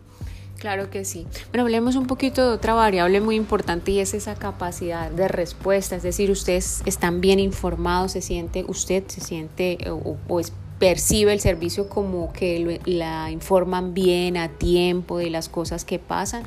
Claro 0.58 0.90
que 0.90 1.04
sí. 1.04 1.26
Bueno, 1.50 1.64
hablemos 1.64 1.96
un 1.96 2.06
poquito 2.06 2.48
de 2.48 2.54
otra 2.54 2.72
variable 2.72 3.20
muy 3.20 3.34
importante 3.34 3.90
y 3.90 3.98
es 3.98 4.14
esa 4.14 4.36
capacidad 4.36 5.10
de 5.10 5.26
respuesta, 5.26 5.96
es 5.96 6.04
decir, 6.04 6.30
ustedes 6.30 6.82
están 6.86 7.20
bien 7.20 7.40
informados, 7.40 8.12
se 8.12 8.22
siente, 8.22 8.64
usted 8.68 9.02
se 9.08 9.20
siente 9.20 9.78
o, 9.90 10.16
o 10.28 10.40
es 10.40 10.52
percibe 10.82 11.32
el 11.32 11.38
servicio 11.38 11.88
como 11.88 12.32
que 12.32 12.80
la 12.86 13.30
informan 13.30 13.94
bien 13.94 14.36
a 14.36 14.48
tiempo 14.48 15.18
de 15.18 15.30
las 15.30 15.48
cosas 15.48 15.84
que 15.84 16.00
pasan. 16.00 16.42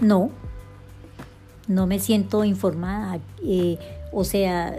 No, 0.00 0.30
no 1.68 1.86
me 1.86 1.98
siento 1.98 2.44
informada. 2.44 3.20
Eh, 3.44 3.76
o 4.10 4.24
sea, 4.24 4.74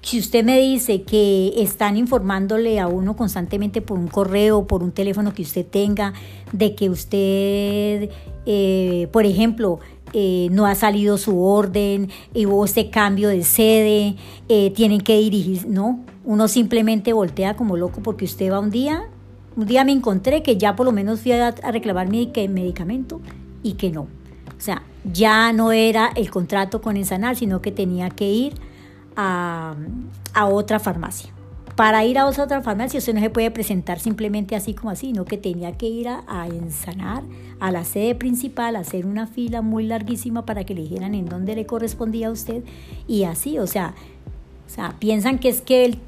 si 0.00 0.18
usted 0.18 0.46
me 0.46 0.58
dice 0.58 1.02
que 1.02 1.52
están 1.58 1.98
informándole 1.98 2.80
a 2.80 2.88
uno 2.88 3.16
constantemente 3.16 3.82
por 3.82 3.98
un 3.98 4.08
correo, 4.08 4.66
por 4.66 4.82
un 4.82 4.90
teléfono 4.90 5.34
que 5.34 5.42
usted 5.42 5.66
tenga, 5.66 6.14
de 6.52 6.74
que 6.74 6.88
usted, 6.88 8.08
eh, 8.46 9.08
por 9.12 9.26
ejemplo, 9.26 9.80
eh, 10.14 10.48
no 10.52 10.64
ha 10.64 10.74
salido 10.74 11.18
su 11.18 11.44
orden, 11.44 12.08
y 12.32 12.46
hubo 12.46 12.64
este 12.64 12.88
cambio 12.88 13.28
de 13.28 13.44
sede, 13.44 14.16
eh, 14.48 14.70
tienen 14.70 15.02
que 15.02 15.18
dirigir, 15.18 15.68
no, 15.68 16.02
uno 16.28 16.46
simplemente 16.46 17.14
voltea 17.14 17.56
como 17.56 17.78
loco 17.78 18.02
porque 18.02 18.26
usted 18.26 18.52
va 18.52 18.60
un 18.60 18.68
día, 18.68 19.04
un 19.56 19.64
día 19.64 19.82
me 19.82 19.92
encontré 19.92 20.42
que 20.42 20.58
ya 20.58 20.76
por 20.76 20.84
lo 20.84 20.92
menos 20.92 21.20
fui 21.22 21.32
a, 21.32 21.52
reclamar 21.52 22.10
mi 22.10 22.30
medicamento 22.50 23.22
y 23.62 23.72
que 23.72 23.90
no. 23.90 24.02
O 24.02 24.60
sea, 24.60 24.82
ya 25.10 25.54
no 25.54 25.72
era 25.72 26.10
el 26.16 26.30
contrato 26.30 26.82
con 26.82 26.98
Ensanar, 26.98 27.34
sino 27.36 27.62
que 27.62 27.72
tenía 27.72 28.10
que 28.10 28.30
ir 28.30 28.54
a, 29.16 29.76
otra 30.50 30.78
farmacia. 30.78 31.30
Para 31.76 32.04
ir 32.04 32.18
a 32.18 32.26
otra 32.26 32.60
farmacia 32.60 32.98
usted 32.98 33.14
no 33.14 33.20
se 33.20 33.30
puede 33.30 33.50
presentar 33.50 33.98
simplemente 33.98 34.54
así 34.54 34.74
como 34.74 34.90
así, 34.90 35.14
no 35.14 35.24
que 35.24 35.38
tenía 35.38 35.72
que 35.78 35.86
ir 35.86 36.08
a, 36.08 36.24
a 36.26 36.46
ensanar 36.48 37.22
a 37.58 37.70
la 37.70 37.84
sede 37.84 38.14
principal, 38.14 38.76
hacer 38.76 39.06
una 39.06 39.26
fila 39.26 39.62
muy 39.62 39.84
larguísima 39.84 40.44
para 40.44 40.64
que 40.64 40.74
le 40.74 40.82
dijeran 40.82 41.14
en 41.14 41.24
dónde 41.24 41.54
le 41.54 41.64
correspondía 41.64 42.28
a 42.28 42.32
usted 42.32 42.64
y 43.06 43.24
así, 43.24 43.58
o 43.58 43.66
sea, 43.66 43.94
o 44.68 44.70
sea 44.70 44.94
piensan 44.98 45.38
que 45.38 45.48
es 45.48 45.60
que, 45.60 45.84
el, 45.84 45.98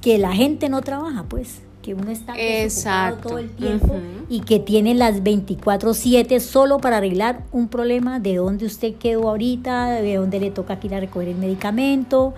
que 0.00 0.18
la 0.18 0.32
gente 0.32 0.68
no 0.68 0.82
trabaja, 0.82 1.24
pues 1.24 1.62
que 1.82 1.94
uno 1.94 2.10
está 2.10 2.34
Exacto. 2.36 3.30
todo 3.30 3.38
el 3.38 3.50
tiempo 3.50 3.98
y 4.28 4.40
que 4.40 4.58
tiene 4.58 4.94
las 4.94 5.22
24/7 5.24 6.38
solo 6.40 6.78
para 6.78 6.98
arreglar 6.98 7.42
un 7.52 7.68
problema 7.68 8.20
de 8.20 8.36
dónde 8.36 8.66
usted 8.66 8.94
quedó 8.96 9.30
ahorita, 9.30 9.88
de 10.02 10.16
dónde 10.16 10.40
le 10.40 10.50
toca 10.50 10.78
ir 10.82 10.94
a 10.94 11.00
recoger 11.00 11.28
el 11.28 11.38
medicamento, 11.38 12.34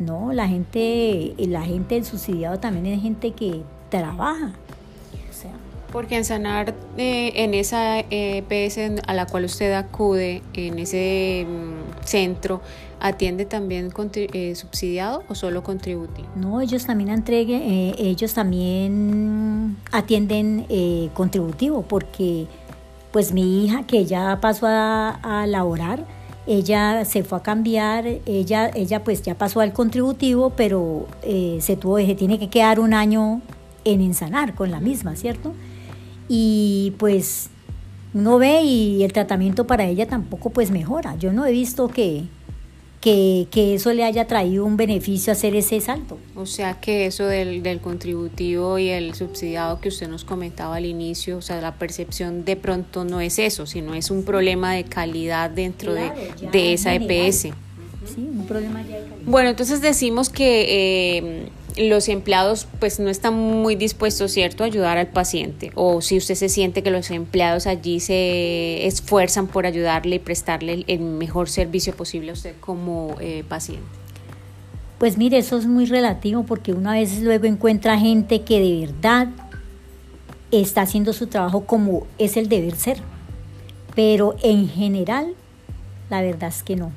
no, 0.00 0.32
la 0.32 0.48
gente, 0.48 1.34
la 1.38 1.62
gente 1.62 1.94
del 1.94 2.04
subsidiado 2.04 2.58
también 2.58 2.86
es 2.86 3.02
gente 3.02 3.32
que 3.32 3.62
trabaja. 3.90 4.52
porque 5.92 6.16
en 6.16 6.24
Sanar, 6.24 6.72
eh, 6.96 7.32
en 7.34 7.52
esa 7.52 7.98
EPS 7.98 9.02
a 9.06 9.12
la 9.12 9.26
cual 9.26 9.44
usted 9.44 9.72
acude, 9.72 10.40
en 10.54 10.78
ese 10.78 11.46
mm, 11.48 12.04
centro, 12.06 12.60
¿atiende 13.00 13.44
también 13.44 13.90
eh, 14.14 14.54
subsidiado 14.54 15.24
o 15.28 15.34
solo 15.34 15.62
contributivo? 15.62 16.28
No, 16.36 16.60
ellos 16.60 16.86
también 16.86 17.10
entreguen, 17.10 17.62
eh, 17.62 17.94
ellos 17.98 18.34
también 18.34 19.76
atienden 19.90 20.66
contributivo, 21.14 21.82
porque 21.82 22.46
pues 23.12 23.32
mi 23.32 23.64
hija 23.64 23.84
que 23.86 24.04
ya 24.04 24.38
pasó 24.40 24.66
a, 24.66 25.10
a 25.10 25.46
laborar, 25.46 26.04
ella 26.46 27.04
se 27.04 27.22
fue 27.22 27.38
a 27.38 27.42
cambiar, 27.42 28.06
ella, 28.26 28.70
ella 28.74 29.04
pues 29.04 29.22
ya 29.22 29.36
pasó 29.36 29.60
al 29.60 29.72
contributivo, 29.72 30.50
pero 30.50 31.06
eh, 31.22 31.58
se 31.60 31.76
tuvo, 31.76 31.98
se 31.98 32.14
tiene 32.14 32.38
que 32.38 32.48
quedar 32.48 32.80
un 32.80 32.94
año 32.94 33.40
en 33.84 34.00
ensanar 34.00 34.54
con 34.54 34.70
la 34.70 34.80
misma, 34.80 35.16
¿cierto? 35.16 35.54
Y 36.28 36.94
pues 36.98 37.50
uno 38.14 38.38
ve 38.38 38.62
y 38.62 39.04
el 39.04 39.12
tratamiento 39.12 39.66
para 39.66 39.84
ella 39.84 40.08
tampoco 40.08 40.50
pues 40.50 40.70
mejora. 40.70 41.16
Yo 41.16 41.32
no 41.32 41.46
he 41.46 41.52
visto 41.52 41.88
que, 41.88 42.24
que, 43.00 43.74
eso 43.74 43.92
le 43.92 44.04
haya 44.04 44.26
traído 44.26 44.64
un 44.64 44.76
beneficio 44.76 45.32
hacer 45.32 45.56
ese 45.56 45.80
salto. 45.80 46.18
O 46.36 46.46
sea 46.46 46.80
que 46.80 47.06
eso 47.06 47.24
del, 47.26 47.62
del, 47.62 47.80
contributivo 47.80 48.78
y 48.78 48.88
el 48.90 49.14
subsidiado 49.14 49.80
que 49.80 49.88
usted 49.88 50.08
nos 50.08 50.24
comentaba 50.24 50.76
al 50.76 50.86
inicio, 50.86 51.38
o 51.38 51.42
sea, 51.42 51.60
la 51.60 51.74
percepción 51.74 52.44
de 52.44 52.56
pronto 52.56 53.04
no 53.04 53.20
es 53.20 53.38
eso, 53.38 53.66
sino 53.66 53.94
es 53.94 54.10
un 54.10 54.24
problema 54.24 54.74
de 54.74 54.84
calidad 54.84 55.50
dentro 55.50 55.94
de, 55.94 56.10
de, 56.52 56.72
esa 56.74 56.94
EPS. 56.94 57.48
Sí, 58.14 58.18
un 58.18 58.46
problema 58.46 58.82
ya 58.82 58.96
de 58.96 59.02
calidad. 59.02 59.26
Bueno, 59.26 59.50
entonces 59.50 59.80
decimos 59.80 60.28
que... 60.28 61.18
Eh, 61.18 61.48
los 61.76 62.08
empleados 62.08 62.66
pues 62.78 63.00
no 63.00 63.10
están 63.10 63.34
muy 63.34 63.74
dispuestos, 63.74 64.32
¿cierto?, 64.32 64.64
a 64.64 64.66
ayudar 64.66 64.98
al 64.98 65.08
paciente. 65.08 65.72
O 65.74 66.00
si 66.00 66.16
usted 66.16 66.34
se 66.34 66.48
siente 66.48 66.82
que 66.82 66.90
los 66.90 67.10
empleados 67.10 67.66
allí 67.66 68.00
se 68.00 68.86
esfuerzan 68.86 69.46
por 69.46 69.66
ayudarle 69.66 70.16
y 70.16 70.18
prestarle 70.18 70.84
el 70.86 71.00
mejor 71.00 71.48
servicio 71.48 71.94
posible 71.94 72.30
a 72.30 72.34
usted 72.34 72.54
como 72.60 73.16
eh, 73.20 73.44
paciente. 73.48 73.86
Pues 74.98 75.16
mire, 75.16 75.38
eso 75.38 75.56
es 75.56 75.66
muy 75.66 75.86
relativo 75.86 76.44
porque 76.44 76.72
una 76.72 76.92
vez 76.92 77.22
luego 77.22 77.46
encuentra 77.46 77.98
gente 77.98 78.42
que 78.42 78.60
de 78.60 78.86
verdad 78.86 79.28
está 80.50 80.82
haciendo 80.82 81.12
su 81.12 81.26
trabajo 81.26 81.64
como 81.64 82.06
es 82.18 82.36
el 82.36 82.48
deber 82.48 82.76
ser. 82.76 82.98
Pero 83.94 84.36
en 84.42 84.68
general, 84.68 85.34
la 86.10 86.22
verdad 86.22 86.50
es 86.50 86.62
que 86.62 86.76
no. 86.76 86.92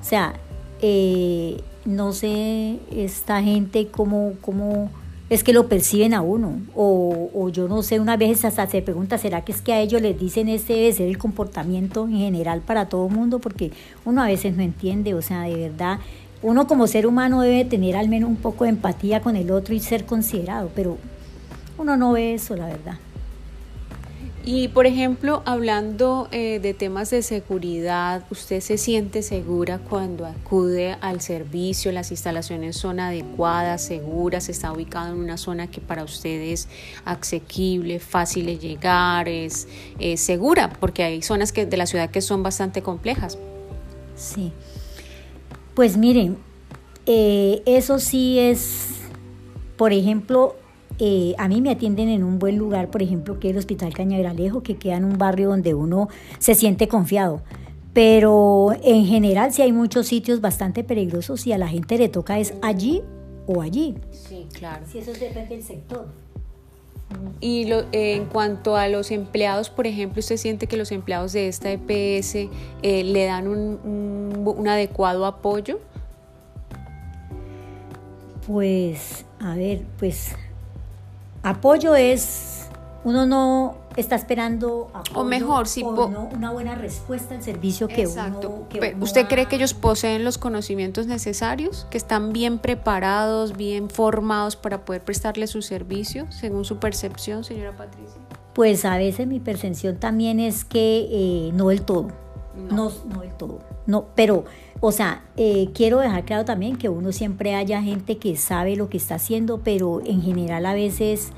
O 0.00 0.04
sea, 0.04 0.34
eh, 0.80 1.60
no 1.84 2.12
sé 2.12 2.78
esta 2.90 3.42
gente 3.42 3.88
cómo, 3.88 4.34
cómo 4.40 4.90
es 5.30 5.42
que 5.42 5.52
lo 5.52 5.68
perciben 5.68 6.14
a 6.14 6.20
uno. 6.20 6.60
O, 6.74 7.30
o, 7.34 7.48
yo 7.48 7.68
no 7.68 7.82
sé, 7.82 8.00
una 8.00 8.16
vez 8.16 8.44
hasta 8.44 8.66
se 8.66 8.82
pregunta, 8.82 9.18
¿será 9.18 9.42
que 9.42 9.52
es 9.52 9.62
que 9.62 9.72
a 9.72 9.80
ellos 9.80 10.02
les 10.02 10.18
dicen 10.18 10.48
este 10.48 10.74
debe 10.74 10.92
ser 10.92 11.08
el 11.08 11.18
comportamiento 11.18 12.04
en 12.04 12.18
general 12.18 12.60
para 12.60 12.88
todo 12.88 13.06
el 13.06 13.14
mundo? 13.14 13.38
Porque 13.38 13.72
uno 14.04 14.22
a 14.22 14.26
veces 14.26 14.56
no 14.56 14.62
entiende, 14.62 15.14
o 15.14 15.22
sea, 15.22 15.42
de 15.42 15.56
verdad, 15.56 15.98
uno 16.42 16.66
como 16.66 16.86
ser 16.86 17.06
humano 17.06 17.40
debe 17.40 17.64
tener 17.64 17.96
al 17.96 18.08
menos 18.08 18.28
un 18.28 18.36
poco 18.36 18.64
de 18.64 18.70
empatía 18.70 19.20
con 19.20 19.36
el 19.36 19.50
otro 19.50 19.74
y 19.74 19.80
ser 19.80 20.04
considerado, 20.04 20.70
pero 20.74 20.98
uno 21.78 21.96
no 21.96 22.12
ve 22.12 22.34
eso, 22.34 22.56
la 22.56 22.66
verdad. 22.66 22.98
Y 24.44 24.66
por 24.68 24.86
ejemplo, 24.86 25.42
hablando 25.44 26.26
eh, 26.32 26.58
de 26.58 26.74
temas 26.74 27.10
de 27.10 27.22
seguridad, 27.22 28.24
¿usted 28.28 28.60
se 28.60 28.76
siente 28.76 29.22
segura 29.22 29.78
cuando 29.78 30.26
acude 30.26 30.96
al 31.00 31.20
servicio? 31.20 31.92
¿Las 31.92 32.10
instalaciones 32.10 32.76
son 32.76 32.98
adecuadas, 32.98 33.84
seguras? 33.84 34.48
¿Está 34.48 34.72
ubicado 34.72 35.14
en 35.14 35.20
una 35.20 35.36
zona 35.36 35.68
que 35.68 35.80
para 35.80 36.02
usted 36.02 36.40
es 36.40 36.68
asequible, 37.04 38.00
fácil 38.00 38.46
de 38.46 38.58
llegar, 38.58 39.28
es, 39.28 39.68
segura? 40.16 40.72
Porque 40.80 41.04
hay 41.04 41.22
zonas 41.22 41.52
que, 41.52 41.64
de 41.64 41.76
la 41.76 41.86
ciudad 41.86 42.10
que 42.10 42.20
son 42.20 42.42
bastante 42.42 42.82
complejas. 42.82 43.38
Sí. 44.16 44.52
Pues 45.74 45.96
miren, 45.96 46.36
eh, 47.06 47.62
eso 47.64 48.00
sí 48.00 48.40
es, 48.40 48.88
por 49.76 49.92
ejemplo, 49.92 50.56
eh, 51.04 51.34
a 51.36 51.48
mí 51.48 51.60
me 51.60 51.72
atienden 51.72 52.08
en 52.08 52.22
un 52.22 52.38
buen 52.38 52.56
lugar, 52.56 52.88
por 52.88 53.02
ejemplo, 53.02 53.40
que 53.40 53.48
es 53.48 53.52
el 53.54 53.58
Hospital 53.58 53.92
Cañagralejo, 53.92 54.62
que 54.62 54.76
queda 54.76 54.98
en 54.98 55.04
un 55.04 55.18
barrio 55.18 55.48
donde 55.48 55.74
uno 55.74 56.08
se 56.38 56.54
siente 56.54 56.86
confiado. 56.86 57.42
Pero 57.92 58.68
en 58.84 59.04
general 59.04 59.52
sí 59.52 59.62
hay 59.62 59.72
muchos 59.72 60.06
sitios 60.06 60.40
bastante 60.40 60.84
peligrosos 60.84 61.44
y 61.48 61.52
a 61.52 61.58
la 61.58 61.66
gente 61.66 61.98
le 61.98 62.08
toca 62.08 62.38
es 62.38 62.54
allí 62.62 63.02
o 63.48 63.62
allí. 63.62 63.96
Sí, 64.12 64.46
claro. 64.52 64.86
Si 64.86 64.98
eso 64.98 65.12
depende 65.12 65.46
del 65.46 65.64
sector. 65.64 66.06
Y 67.40 67.64
lo, 67.64 67.80
eh, 67.90 68.14
en 68.14 68.26
cuanto 68.26 68.76
a 68.76 68.86
los 68.86 69.10
empleados, 69.10 69.70
por 69.70 69.88
ejemplo, 69.88 70.20
¿usted 70.20 70.36
siente 70.36 70.68
que 70.68 70.76
los 70.76 70.92
empleados 70.92 71.32
de 71.32 71.48
esta 71.48 71.72
EPS 71.72 72.36
eh, 72.82 73.02
le 73.02 73.24
dan 73.24 73.48
un 73.48 74.68
adecuado 74.68 75.26
apoyo? 75.26 75.80
Pues, 78.46 79.24
a 79.40 79.56
ver, 79.56 79.82
pues 79.98 80.36
Apoyo 81.42 81.96
es, 81.96 82.68
uno 83.04 83.26
no 83.26 83.76
está 83.96 84.14
esperando 84.14 84.88
apoyo, 84.94 85.20
o 85.20 85.24
mejor 85.24 85.66
si 85.66 85.82
una 85.82 86.50
buena 86.52 86.74
respuesta 86.76 87.34
al 87.34 87.42
servicio 87.42 87.88
que 87.88 88.02
Exacto. 88.02 88.66
uno 88.70 89.04
¿Usted 89.04 89.26
cree 89.26 89.46
que 89.46 89.56
ellos 89.56 89.74
poseen 89.74 90.24
los 90.24 90.38
conocimientos 90.38 91.06
necesarios, 91.06 91.86
que 91.90 91.98
están 91.98 92.32
bien 92.32 92.58
preparados, 92.58 93.56
bien 93.56 93.90
formados 93.90 94.54
para 94.56 94.84
poder 94.84 95.02
prestarle 95.02 95.46
su 95.48 95.62
servicio, 95.62 96.30
según 96.30 96.64
su 96.64 96.78
percepción, 96.78 97.42
señora 97.42 97.76
Patricia? 97.76 98.20
Pues 98.54 98.84
a 98.84 98.96
veces 98.96 99.26
mi 99.26 99.40
percepción 99.40 99.96
también 99.96 100.38
es 100.38 100.64
que 100.64 101.08
eh, 101.10 101.50
no 101.54 101.68
del 101.68 101.82
todo, 101.82 102.08
no. 102.54 102.92
no, 103.08 103.20
del 103.20 103.32
todo, 103.34 103.58
no, 103.86 104.06
pero 104.14 104.44
o 104.84 104.90
sea, 104.90 105.22
eh, 105.36 105.68
quiero 105.74 106.00
dejar 106.00 106.24
claro 106.24 106.44
también 106.44 106.76
que 106.76 106.88
uno 106.88 107.12
siempre 107.12 107.54
haya 107.54 107.80
gente 107.80 108.18
que 108.18 108.36
sabe 108.36 108.74
lo 108.74 108.88
que 108.88 108.96
está 108.96 109.14
haciendo, 109.14 109.60
pero 109.62 110.02
en 110.04 110.22
general 110.22 110.66
a 110.66 110.74
veces, 110.74 111.28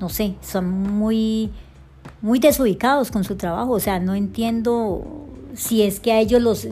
no 0.00 0.08
sé, 0.08 0.36
son 0.40 0.70
muy, 0.70 1.50
muy 2.22 2.38
desubicados 2.38 3.10
con 3.10 3.22
su 3.22 3.36
trabajo. 3.36 3.72
O 3.72 3.80
sea, 3.80 4.00
no 4.00 4.14
entiendo 4.14 5.26
si 5.52 5.82
es 5.82 6.00
que 6.00 6.12
a 6.12 6.20
ellos 6.20 6.40
los, 6.40 6.66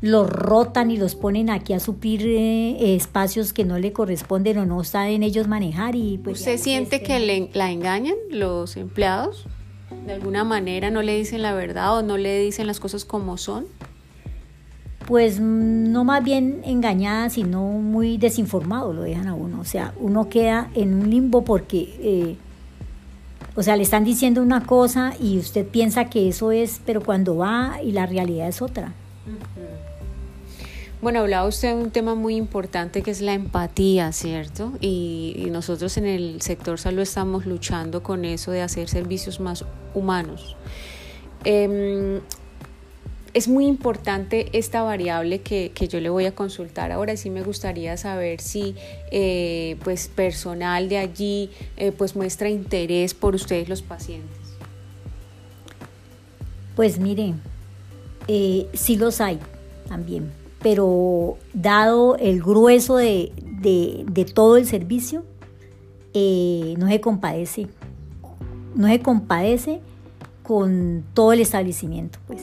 los 0.00 0.30
rotan 0.30 0.90
y 0.90 0.96
los 0.96 1.14
ponen 1.16 1.50
aquí 1.50 1.74
a 1.74 1.80
suplir 1.80 2.26
eh, 2.26 2.94
espacios 2.94 3.52
que 3.52 3.66
no 3.66 3.78
le 3.78 3.92
corresponden 3.92 4.56
o 4.56 4.64
no 4.64 4.84
saben 4.84 5.22
ellos 5.22 5.48
manejar. 5.48 5.96
y 5.96 6.16
pues 6.16 6.38
¿Usted 6.38 6.56
siente 6.56 7.02
que 7.02 7.20
le, 7.20 7.50
la 7.52 7.70
engañan 7.70 8.16
los 8.30 8.78
empleados? 8.78 9.44
¿De 10.06 10.14
alguna 10.14 10.44
manera 10.44 10.90
no 10.90 11.02
le 11.02 11.14
dicen 11.14 11.42
la 11.42 11.52
verdad 11.52 11.98
o 11.98 12.02
no 12.02 12.16
le 12.16 12.40
dicen 12.40 12.66
las 12.66 12.80
cosas 12.80 13.04
como 13.04 13.36
son? 13.36 13.66
Pues 15.12 15.40
no 15.40 16.04
más 16.04 16.24
bien 16.24 16.62
engañada, 16.64 17.28
sino 17.28 17.62
muy 17.64 18.16
desinformado 18.16 18.94
lo 18.94 19.02
dejan 19.02 19.28
a 19.28 19.34
uno. 19.34 19.60
O 19.60 19.64
sea, 19.66 19.92
uno 20.00 20.30
queda 20.30 20.70
en 20.74 20.94
un 20.94 21.10
limbo 21.10 21.44
porque, 21.44 21.94
eh, 22.00 22.36
o 23.54 23.62
sea, 23.62 23.76
le 23.76 23.82
están 23.82 24.04
diciendo 24.04 24.40
una 24.40 24.64
cosa 24.64 25.12
y 25.20 25.36
usted 25.36 25.66
piensa 25.66 26.06
que 26.06 26.30
eso 26.30 26.50
es, 26.50 26.80
pero 26.86 27.02
cuando 27.02 27.36
va 27.36 27.76
y 27.84 27.92
la 27.92 28.06
realidad 28.06 28.48
es 28.48 28.62
otra. 28.62 28.94
Bueno, 31.02 31.20
hablaba 31.20 31.46
usted 31.46 31.76
de 31.76 31.82
un 31.82 31.90
tema 31.90 32.14
muy 32.14 32.36
importante 32.36 33.02
que 33.02 33.10
es 33.10 33.20
la 33.20 33.34
empatía, 33.34 34.12
¿cierto? 34.12 34.72
Y, 34.80 35.46
nosotros 35.50 35.94
en 35.98 36.06
el 36.06 36.40
sector 36.40 36.78
salud 36.78 37.00
estamos 37.00 37.44
luchando 37.44 38.02
con 38.02 38.24
eso 38.24 38.50
de 38.50 38.62
hacer 38.62 38.88
servicios 38.88 39.40
más 39.40 39.66
humanos. 39.92 40.56
Em, 41.44 42.20
es 43.34 43.48
muy 43.48 43.66
importante 43.66 44.48
esta 44.52 44.82
variable 44.82 45.40
que, 45.40 45.72
yo 45.88 46.00
le 46.00 46.10
voy 46.10 46.26
a 46.26 46.34
consultar. 46.34 46.92
Ahora 46.92 47.16
sí 47.16 47.30
me 47.30 47.42
gustaría 47.42 47.96
saber 47.96 48.40
si 48.40 48.74
eh, 49.10 49.76
pues 49.84 50.08
personal 50.08 50.88
de 50.88 50.98
allí 50.98 51.50
eh, 51.76 51.92
pues 51.92 52.14
muestra 52.14 52.48
interés 52.48 53.14
por 53.14 53.34
ustedes 53.34 53.68
los 53.68 53.82
pacientes. 53.82 54.38
Pues 56.76 56.98
mire, 56.98 57.34
eh, 58.28 58.68
sí 58.72 58.96
los 58.96 59.20
hay 59.20 59.38
también 59.88 60.42
pero 60.62 61.36
dado 61.52 62.16
el 62.16 62.40
grueso 62.40 62.96
de, 62.96 63.32
todo 64.32 64.56
el 64.56 64.66
servicio, 64.66 65.24
no 66.14 66.88
se 66.88 67.00
compadece, 67.00 67.66
no 68.74 68.86
se 68.86 69.00
compadece 69.00 69.80
con 70.42 71.04
todo 71.14 71.32
el 71.32 71.40
establecimiento, 71.40 72.18
pues. 72.26 72.42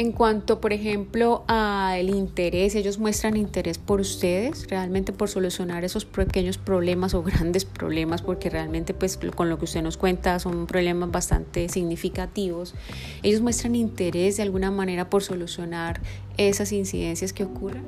En 0.00 0.12
cuanto, 0.12 0.62
por 0.62 0.72
ejemplo, 0.72 1.44
al 1.46 2.08
interés, 2.08 2.74
ellos 2.74 2.98
muestran 2.98 3.36
interés 3.36 3.76
por 3.76 4.00
ustedes, 4.00 4.66
realmente 4.66 5.12
por 5.12 5.28
solucionar 5.28 5.84
esos 5.84 6.06
pequeños 6.06 6.56
problemas 6.56 7.12
o 7.12 7.22
grandes 7.22 7.66
problemas, 7.66 8.22
porque 8.22 8.48
realmente, 8.48 8.94
pues, 8.94 9.18
con 9.18 9.50
lo 9.50 9.58
que 9.58 9.66
usted 9.66 9.82
nos 9.82 9.98
cuenta, 9.98 10.38
son 10.38 10.66
problemas 10.66 11.10
bastante 11.10 11.68
significativos. 11.68 12.74
Ellos 13.22 13.42
muestran 13.42 13.76
interés 13.76 14.38
de 14.38 14.44
alguna 14.44 14.70
manera 14.70 15.10
por 15.10 15.22
solucionar 15.22 16.00
esas 16.38 16.72
incidencias 16.72 17.34
que 17.34 17.44
ocurren. 17.44 17.84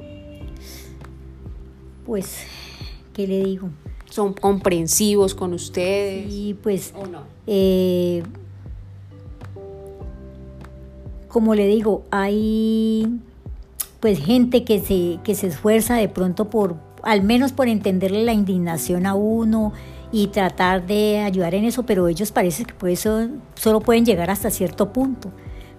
Pues, 2.04 2.40
¿qué 3.14 3.26
le 3.26 3.42
digo? 3.42 3.70
Son 4.10 4.34
comprensivos 4.34 5.34
con 5.34 5.54
ustedes. 5.54 6.30
Sí, 6.30 6.58
pues. 6.62 6.92
¿O 6.94 7.06
no? 7.06 7.22
Eh, 7.46 8.22
como 11.32 11.54
le 11.54 11.66
digo, 11.66 12.04
hay 12.10 13.20
pues 14.00 14.22
gente 14.22 14.64
que 14.64 14.80
se, 14.80 15.18
que 15.24 15.34
se 15.34 15.46
esfuerza 15.46 15.94
de 15.94 16.08
pronto 16.08 16.50
por, 16.50 16.76
al 17.02 17.22
menos 17.22 17.52
por 17.52 17.68
entenderle 17.68 18.22
la 18.22 18.34
indignación 18.34 19.06
a 19.06 19.14
uno 19.14 19.72
y 20.12 20.26
tratar 20.26 20.86
de 20.86 21.20
ayudar 21.20 21.54
en 21.54 21.64
eso, 21.64 21.84
pero 21.84 22.08
ellos 22.08 22.32
parece 22.32 22.66
que 22.66 22.74
por 22.74 22.90
eso 22.90 23.28
solo 23.54 23.80
pueden 23.80 24.04
llegar 24.04 24.28
hasta 24.28 24.50
cierto 24.50 24.92
punto. 24.92 25.32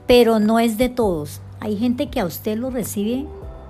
Pero 0.07 0.39
no 0.39 0.59
es 0.59 0.79
de 0.79 0.89
todos. 0.89 1.39
Hay 1.59 1.77
gente 1.77 2.09
que 2.09 2.19
a 2.19 2.25
usted 2.25 2.57
lo 2.57 2.71
recibe 2.71 3.27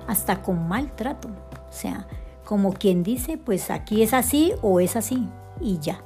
hasta 0.07 0.41
con 0.41 0.69
maltrato. 0.69 1.27
O 1.27 1.73
sea, 1.73 2.07
como 2.45 2.71
quien 2.71 3.03
dice, 3.03 3.37
pues 3.37 3.69
aquí 3.69 4.03
es 4.03 4.13
así 4.13 4.53
o 4.61 4.79
es 4.79 4.95
así 4.95 5.27
y 5.59 5.79
ya 5.79 6.01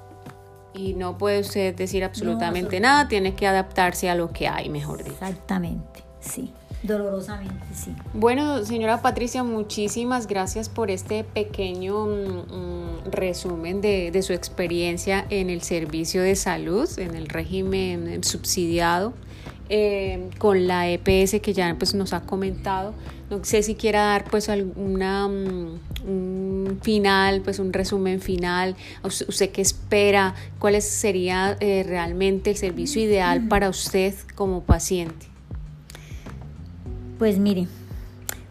y 0.74 0.94
no 0.94 1.18
puede 1.18 1.40
usted 1.40 1.76
decir 1.76 2.04
absolutamente 2.04 2.80
nada, 2.80 3.08
tiene 3.08 3.36
que 3.36 3.48
adaptarse 3.48 4.10
a 4.10 4.16
lo 4.16 4.32
que 4.32 4.48
hay, 4.48 4.70
mejor 4.70 5.00
dicho. 5.04 5.12
Exactamente, 5.12 6.04
sí. 6.20 6.54
Dolorosamente, 6.84 7.66
sí. 7.74 7.94
Bueno, 8.14 8.64
señora 8.64 9.02
Patricia, 9.02 9.44
muchísimas 9.44 10.28
gracias 10.28 10.70
por 10.70 10.92
este 10.92 11.24
pequeño 11.24 12.06
mm, 12.06 12.54
mm, 12.54 13.12
resumen 13.12 13.82
de, 13.82 14.22
su 14.22 14.34
experiencia 14.34 15.26
en 15.30 15.50
el 15.50 15.64
servicio 15.64 16.22
de 16.22 16.36
salud, 16.36 16.88
en 17.00 17.16
el 17.16 17.28
régimen 17.30 18.24
subsidiado, 18.24 19.14
eh, 19.70 20.30
con 20.38 20.68
la 20.68 20.90
EPS 20.90 21.40
que 21.42 21.54
ya 21.54 21.76
pues, 21.78 21.94
nos 21.94 22.14
ha 22.14 22.22
comentado. 22.22 22.94
No 23.30 23.44
sé 23.44 23.62
si 23.64 23.76
quiera 23.76 24.04
dar 24.04 24.24
pues 24.26 24.48
alguna 24.48 25.28
mm, 25.28 25.80
un 26.08 26.80
final, 26.82 27.42
pues 27.42 27.60
un 27.60 27.74
resumen 27.74 28.22
final. 28.22 28.76
¿Usted 29.04 29.50
qué 29.52 29.62
espera? 29.62 30.36
¿Cuál 30.60 30.82
sería 30.82 31.58
eh, 31.60 31.84
realmente 31.86 32.52
el 32.52 32.58
servicio 32.58 33.02
ideal 33.02 33.48
para 33.48 33.70
usted 33.70 34.14
como 34.36 34.62
paciente? 34.62 35.28
Pues 37.20 37.38
mire, 37.40 37.68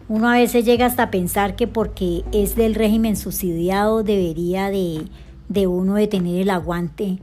uno 0.09 0.29
a 0.29 0.33
veces 0.37 0.65
llega 0.65 0.85
hasta 0.85 1.09
pensar 1.09 1.55
que 1.55 1.67
porque 1.67 2.23
es 2.31 2.55
del 2.55 2.75
régimen 2.75 3.15
subsidiado 3.15 4.03
debería 4.03 4.69
de, 4.69 5.05
de 5.49 5.67
uno 5.67 5.95
de 5.95 6.07
tener 6.07 6.41
el 6.41 6.49
aguante 6.49 7.19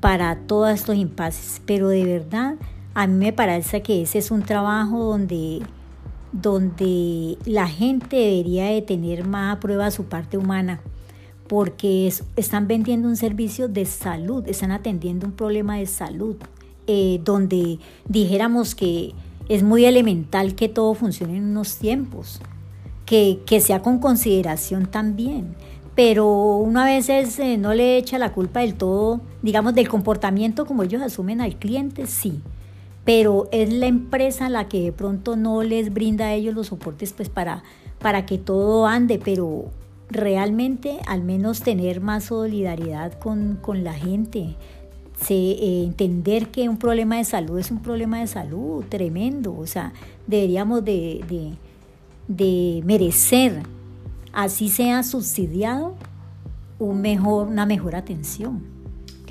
para 0.00 0.36
todos 0.36 0.70
estos 0.70 0.96
impases, 0.96 1.62
pero 1.64 1.88
de 1.88 2.04
verdad 2.04 2.56
a 2.94 3.06
mí 3.06 3.26
me 3.26 3.32
parece 3.32 3.82
que 3.82 4.02
ese 4.02 4.18
es 4.18 4.30
un 4.30 4.42
trabajo 4.42 5.04
donde 5.04 5.62
donde 6.32 7.36
la 7.44 7.68
gente 7.68 8.16
debería 8.16 8.66
de 8.66 8.82
tener 8.82 9.26
más 9.26 9.56
a 9.56 9.60
prueba 9.60 9.90
su 9.90 10.04
parte 10.04 10.38
humana, 10.38 10.80
porque 11.46 12.12
están 12.36 12.66
vendiendo 12.66 13.06
un 13.06 13.16
servicio 13.16 13.68
de 13.68 13.84
salud, 13.84 14.42
están 14.48 14.72
atendiendo 14.72 15.26
un 15.26 15.32
problema 15.32 15.76
de 15.76 15.86
salud, 15.86 16.36
eh, 16.86 17.20
donde 17.22 17.78
dijéramos 18.08 18.74
que 18.74 19.12
es 19.48 19.62
muy 19.62 19.84
elemental 19.84 20.54
que 20.54 20.70
todo 20.70 20.94
funcione 20.94 21.36
en 21.36 21.44
unos 21.44 21.76
tiempos, 21.76 22.40
que, 23.04 23.38
sea 23.60 23.82
con 23.82 23.98
consideración 23.98 24.86
también. 24.86 25.54
Pero 25.94 26.56
uno 26.56 26.80
a 26.80 26.86
veces 26.86 27.38
eh, 27.38 27.58
no 27.58 27.74
le 27.74 27.98
echa 27.98 28.16
la 28.16 28.32
culpa 28.32 28.60
del 28.60 28.72
todo, 28.72 29.20
digamos, 29.42 29.74
del 29.74 29.90
comportamiento 29.90 30.64
como 30.64 30.82
ellos 30.84 31.02
asumen 31.02 31.42
al 31.42 31.56
cliente, 31.56 32.06
sí 32.06 32.40
pero 33.04 33.48
es 33.50 33.72
la 33.72 33.86
empresa 33.86 34.48
la 34.48 34.68
que 34.68 34.82
de 34.82 34.92
pronto 34.92 35.36
no 35.36 35.62
les 35.62 35.92
brinda 35.92 36.26
a 36.26 36.34
ellos 36.34 36.54
los 36.54 36.68
soportes 36.68 37.12
pues 37.12 37.28
para, 37.28 37.62
para 37.98 38.26
que 38.26 38.38
todo 38.38 38.86
ande, 38.86 39.20
pero 39.22 39.66
realmente 40.08 40.98
al 41.06 41.22
menos 41.22 41.62
tener 41.62 42.00
más 42.00 42.24
solidaridad 42.24 43.18
con, 43.18 43.58
la 43.82 43.94
gente, 43.94 44.56
eh, 45.28 45.82
entender 45.84 46.48
que 46.48 46.68
un 46.68 46.76
problema 46.76 47.16
de 47.16 47.24
salud 47.24 47.58
es 47.58 47.70
un 47.70 47.80
problema 47.80 48.20
de 48.20 48.26
salud 48.26 48.84
tremendo, 48.88 49.56
o 49.56 49.66
sea, 49.66 49.92
deberíamos 50.26 50.84
de, 50.84 51.56
de 52.28 52.82
merecer, 52.84 53.62
así 54.32 54.68
sea 54.68 55.02
subsidiado, 55.02 55.94
un 56.78 57.00
mejor, 57.00 57.48
una 57.48 57.66
mejor 57.66 57.96
atención. 57.96 58.81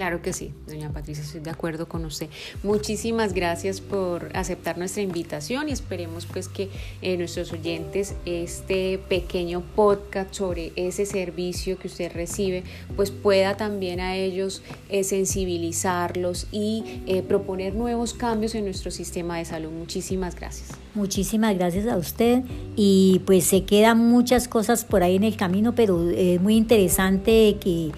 Claro 0.01 0.23
que 0.23 0.33
sí, 0.33 0.51
doña 0.65 0.91
Patricia, 0.91 1.23
estoy 1.23 1.41
de 1.41 1.51
acuerdo 1.51 1.87
con 1.87 2.05
usted. 2.05 2.27
Muchísimas 2.63 3.35
gracias 3.35 3.81
por 3.81 4.35
aceptar 4.35 4.79
nuestra 4.79 5.03
invitación 5.03 5.69
y 5.69 5.73
esperemos 5.73 6.25
pues 6.25 6.47
que 6.47 6.69
eh, 7.03 7.17
nuestros 7.17 7.53
oyentes 7.53 8.15
este 8.25 8.97
pequeño 8.97 9.61
podcast 9.75 10.33
sobre 10.33 10.71
ese 10.75 11.05
servicio 11.05 11.77
que 11.77 11.87
usted 11.87 12.11
recibe 12.11 12.63
pues 12.95 13.11
pueda 13.11 13.57
también 13.57 13.99
a 13.99 14.15
ellos 14.15 14.63
eh, 14.89 15.03
sensibilizarlos 15.03 16.47
y 16.51 17.03
eh, 17.05 17.21
proponer 17.21 17.75
nuevos 17.75 18.15
cambios 18.15 18.55
en 18.55 18.65
nuestro 18.65 18.89
sistema 18.89 19.37
de 19.37 19.45
salud. 19.45 19.69
Muchísimas 19.69 20.33
gracias. 20.33 20.69
Muchísimas 20.95 21.55
gracias 21.55 21.85
a 21.85 21.95
usted 21.95 22.41
y 22.75 23.21
pues 23.27 23.43
se 23.43 23.65
quedan 23.65 23.99
muchas 23.99 24.47
cosas 24.47 24.83
por 24.83 25.03
ahí 25.03 25.17
en 25.17 25.25
el 25.25 25.37
camino, 25.37 25.75
pero 25.75 26.09
es 26.09 26.41
muy 26.41 26.55
interesante 26.55 27.57
que 27.61 27.91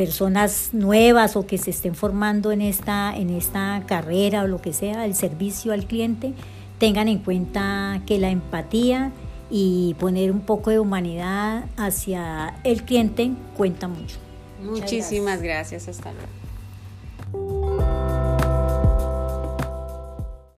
personas 0.00 0.70
nuevas 0.72 1.36
o 1.36 1.46
que 1.46 1.58
se 1.58 1.68
estén 1.68 1.94
formando 1.94 2.52
en 2.52 2.62
esta, 2.62 3.14
en 3.14 3.28
esta 3.28 3.82
carrera 3.86 4.44
o 4.44 4.46
lo 4.46 4.62
que 4.62 4.72
sea, 4.72 5.04
el 5.04 5.14
servicio 5.14 5.74
al 5.74 5.84
cliente, 5.84 6.32
tengan 6.78 7.06
en 7.06 7.18
cuenta 7.18 8.00
que 8.06 8.18
la 8.18 8.30
empatía 8.30 9.12
y 9.50 9.94
poner 9.98 10.32
un 10.32 10.40
poco 10.40 10.70
de 10.70 10.78
humanidad 10.78 11.66
hacia 11.76 12.54
el 12.64 12.84
cliente 12.84 13.32
cuenta 13.58 13.88
mucho. 13.88 14.16
Muchísimas 14.62 15.42
gracias. 15.42 15.84
gracias. 15.84 15.98
Hasta 15.98 16.12
luego. 16.12 16.39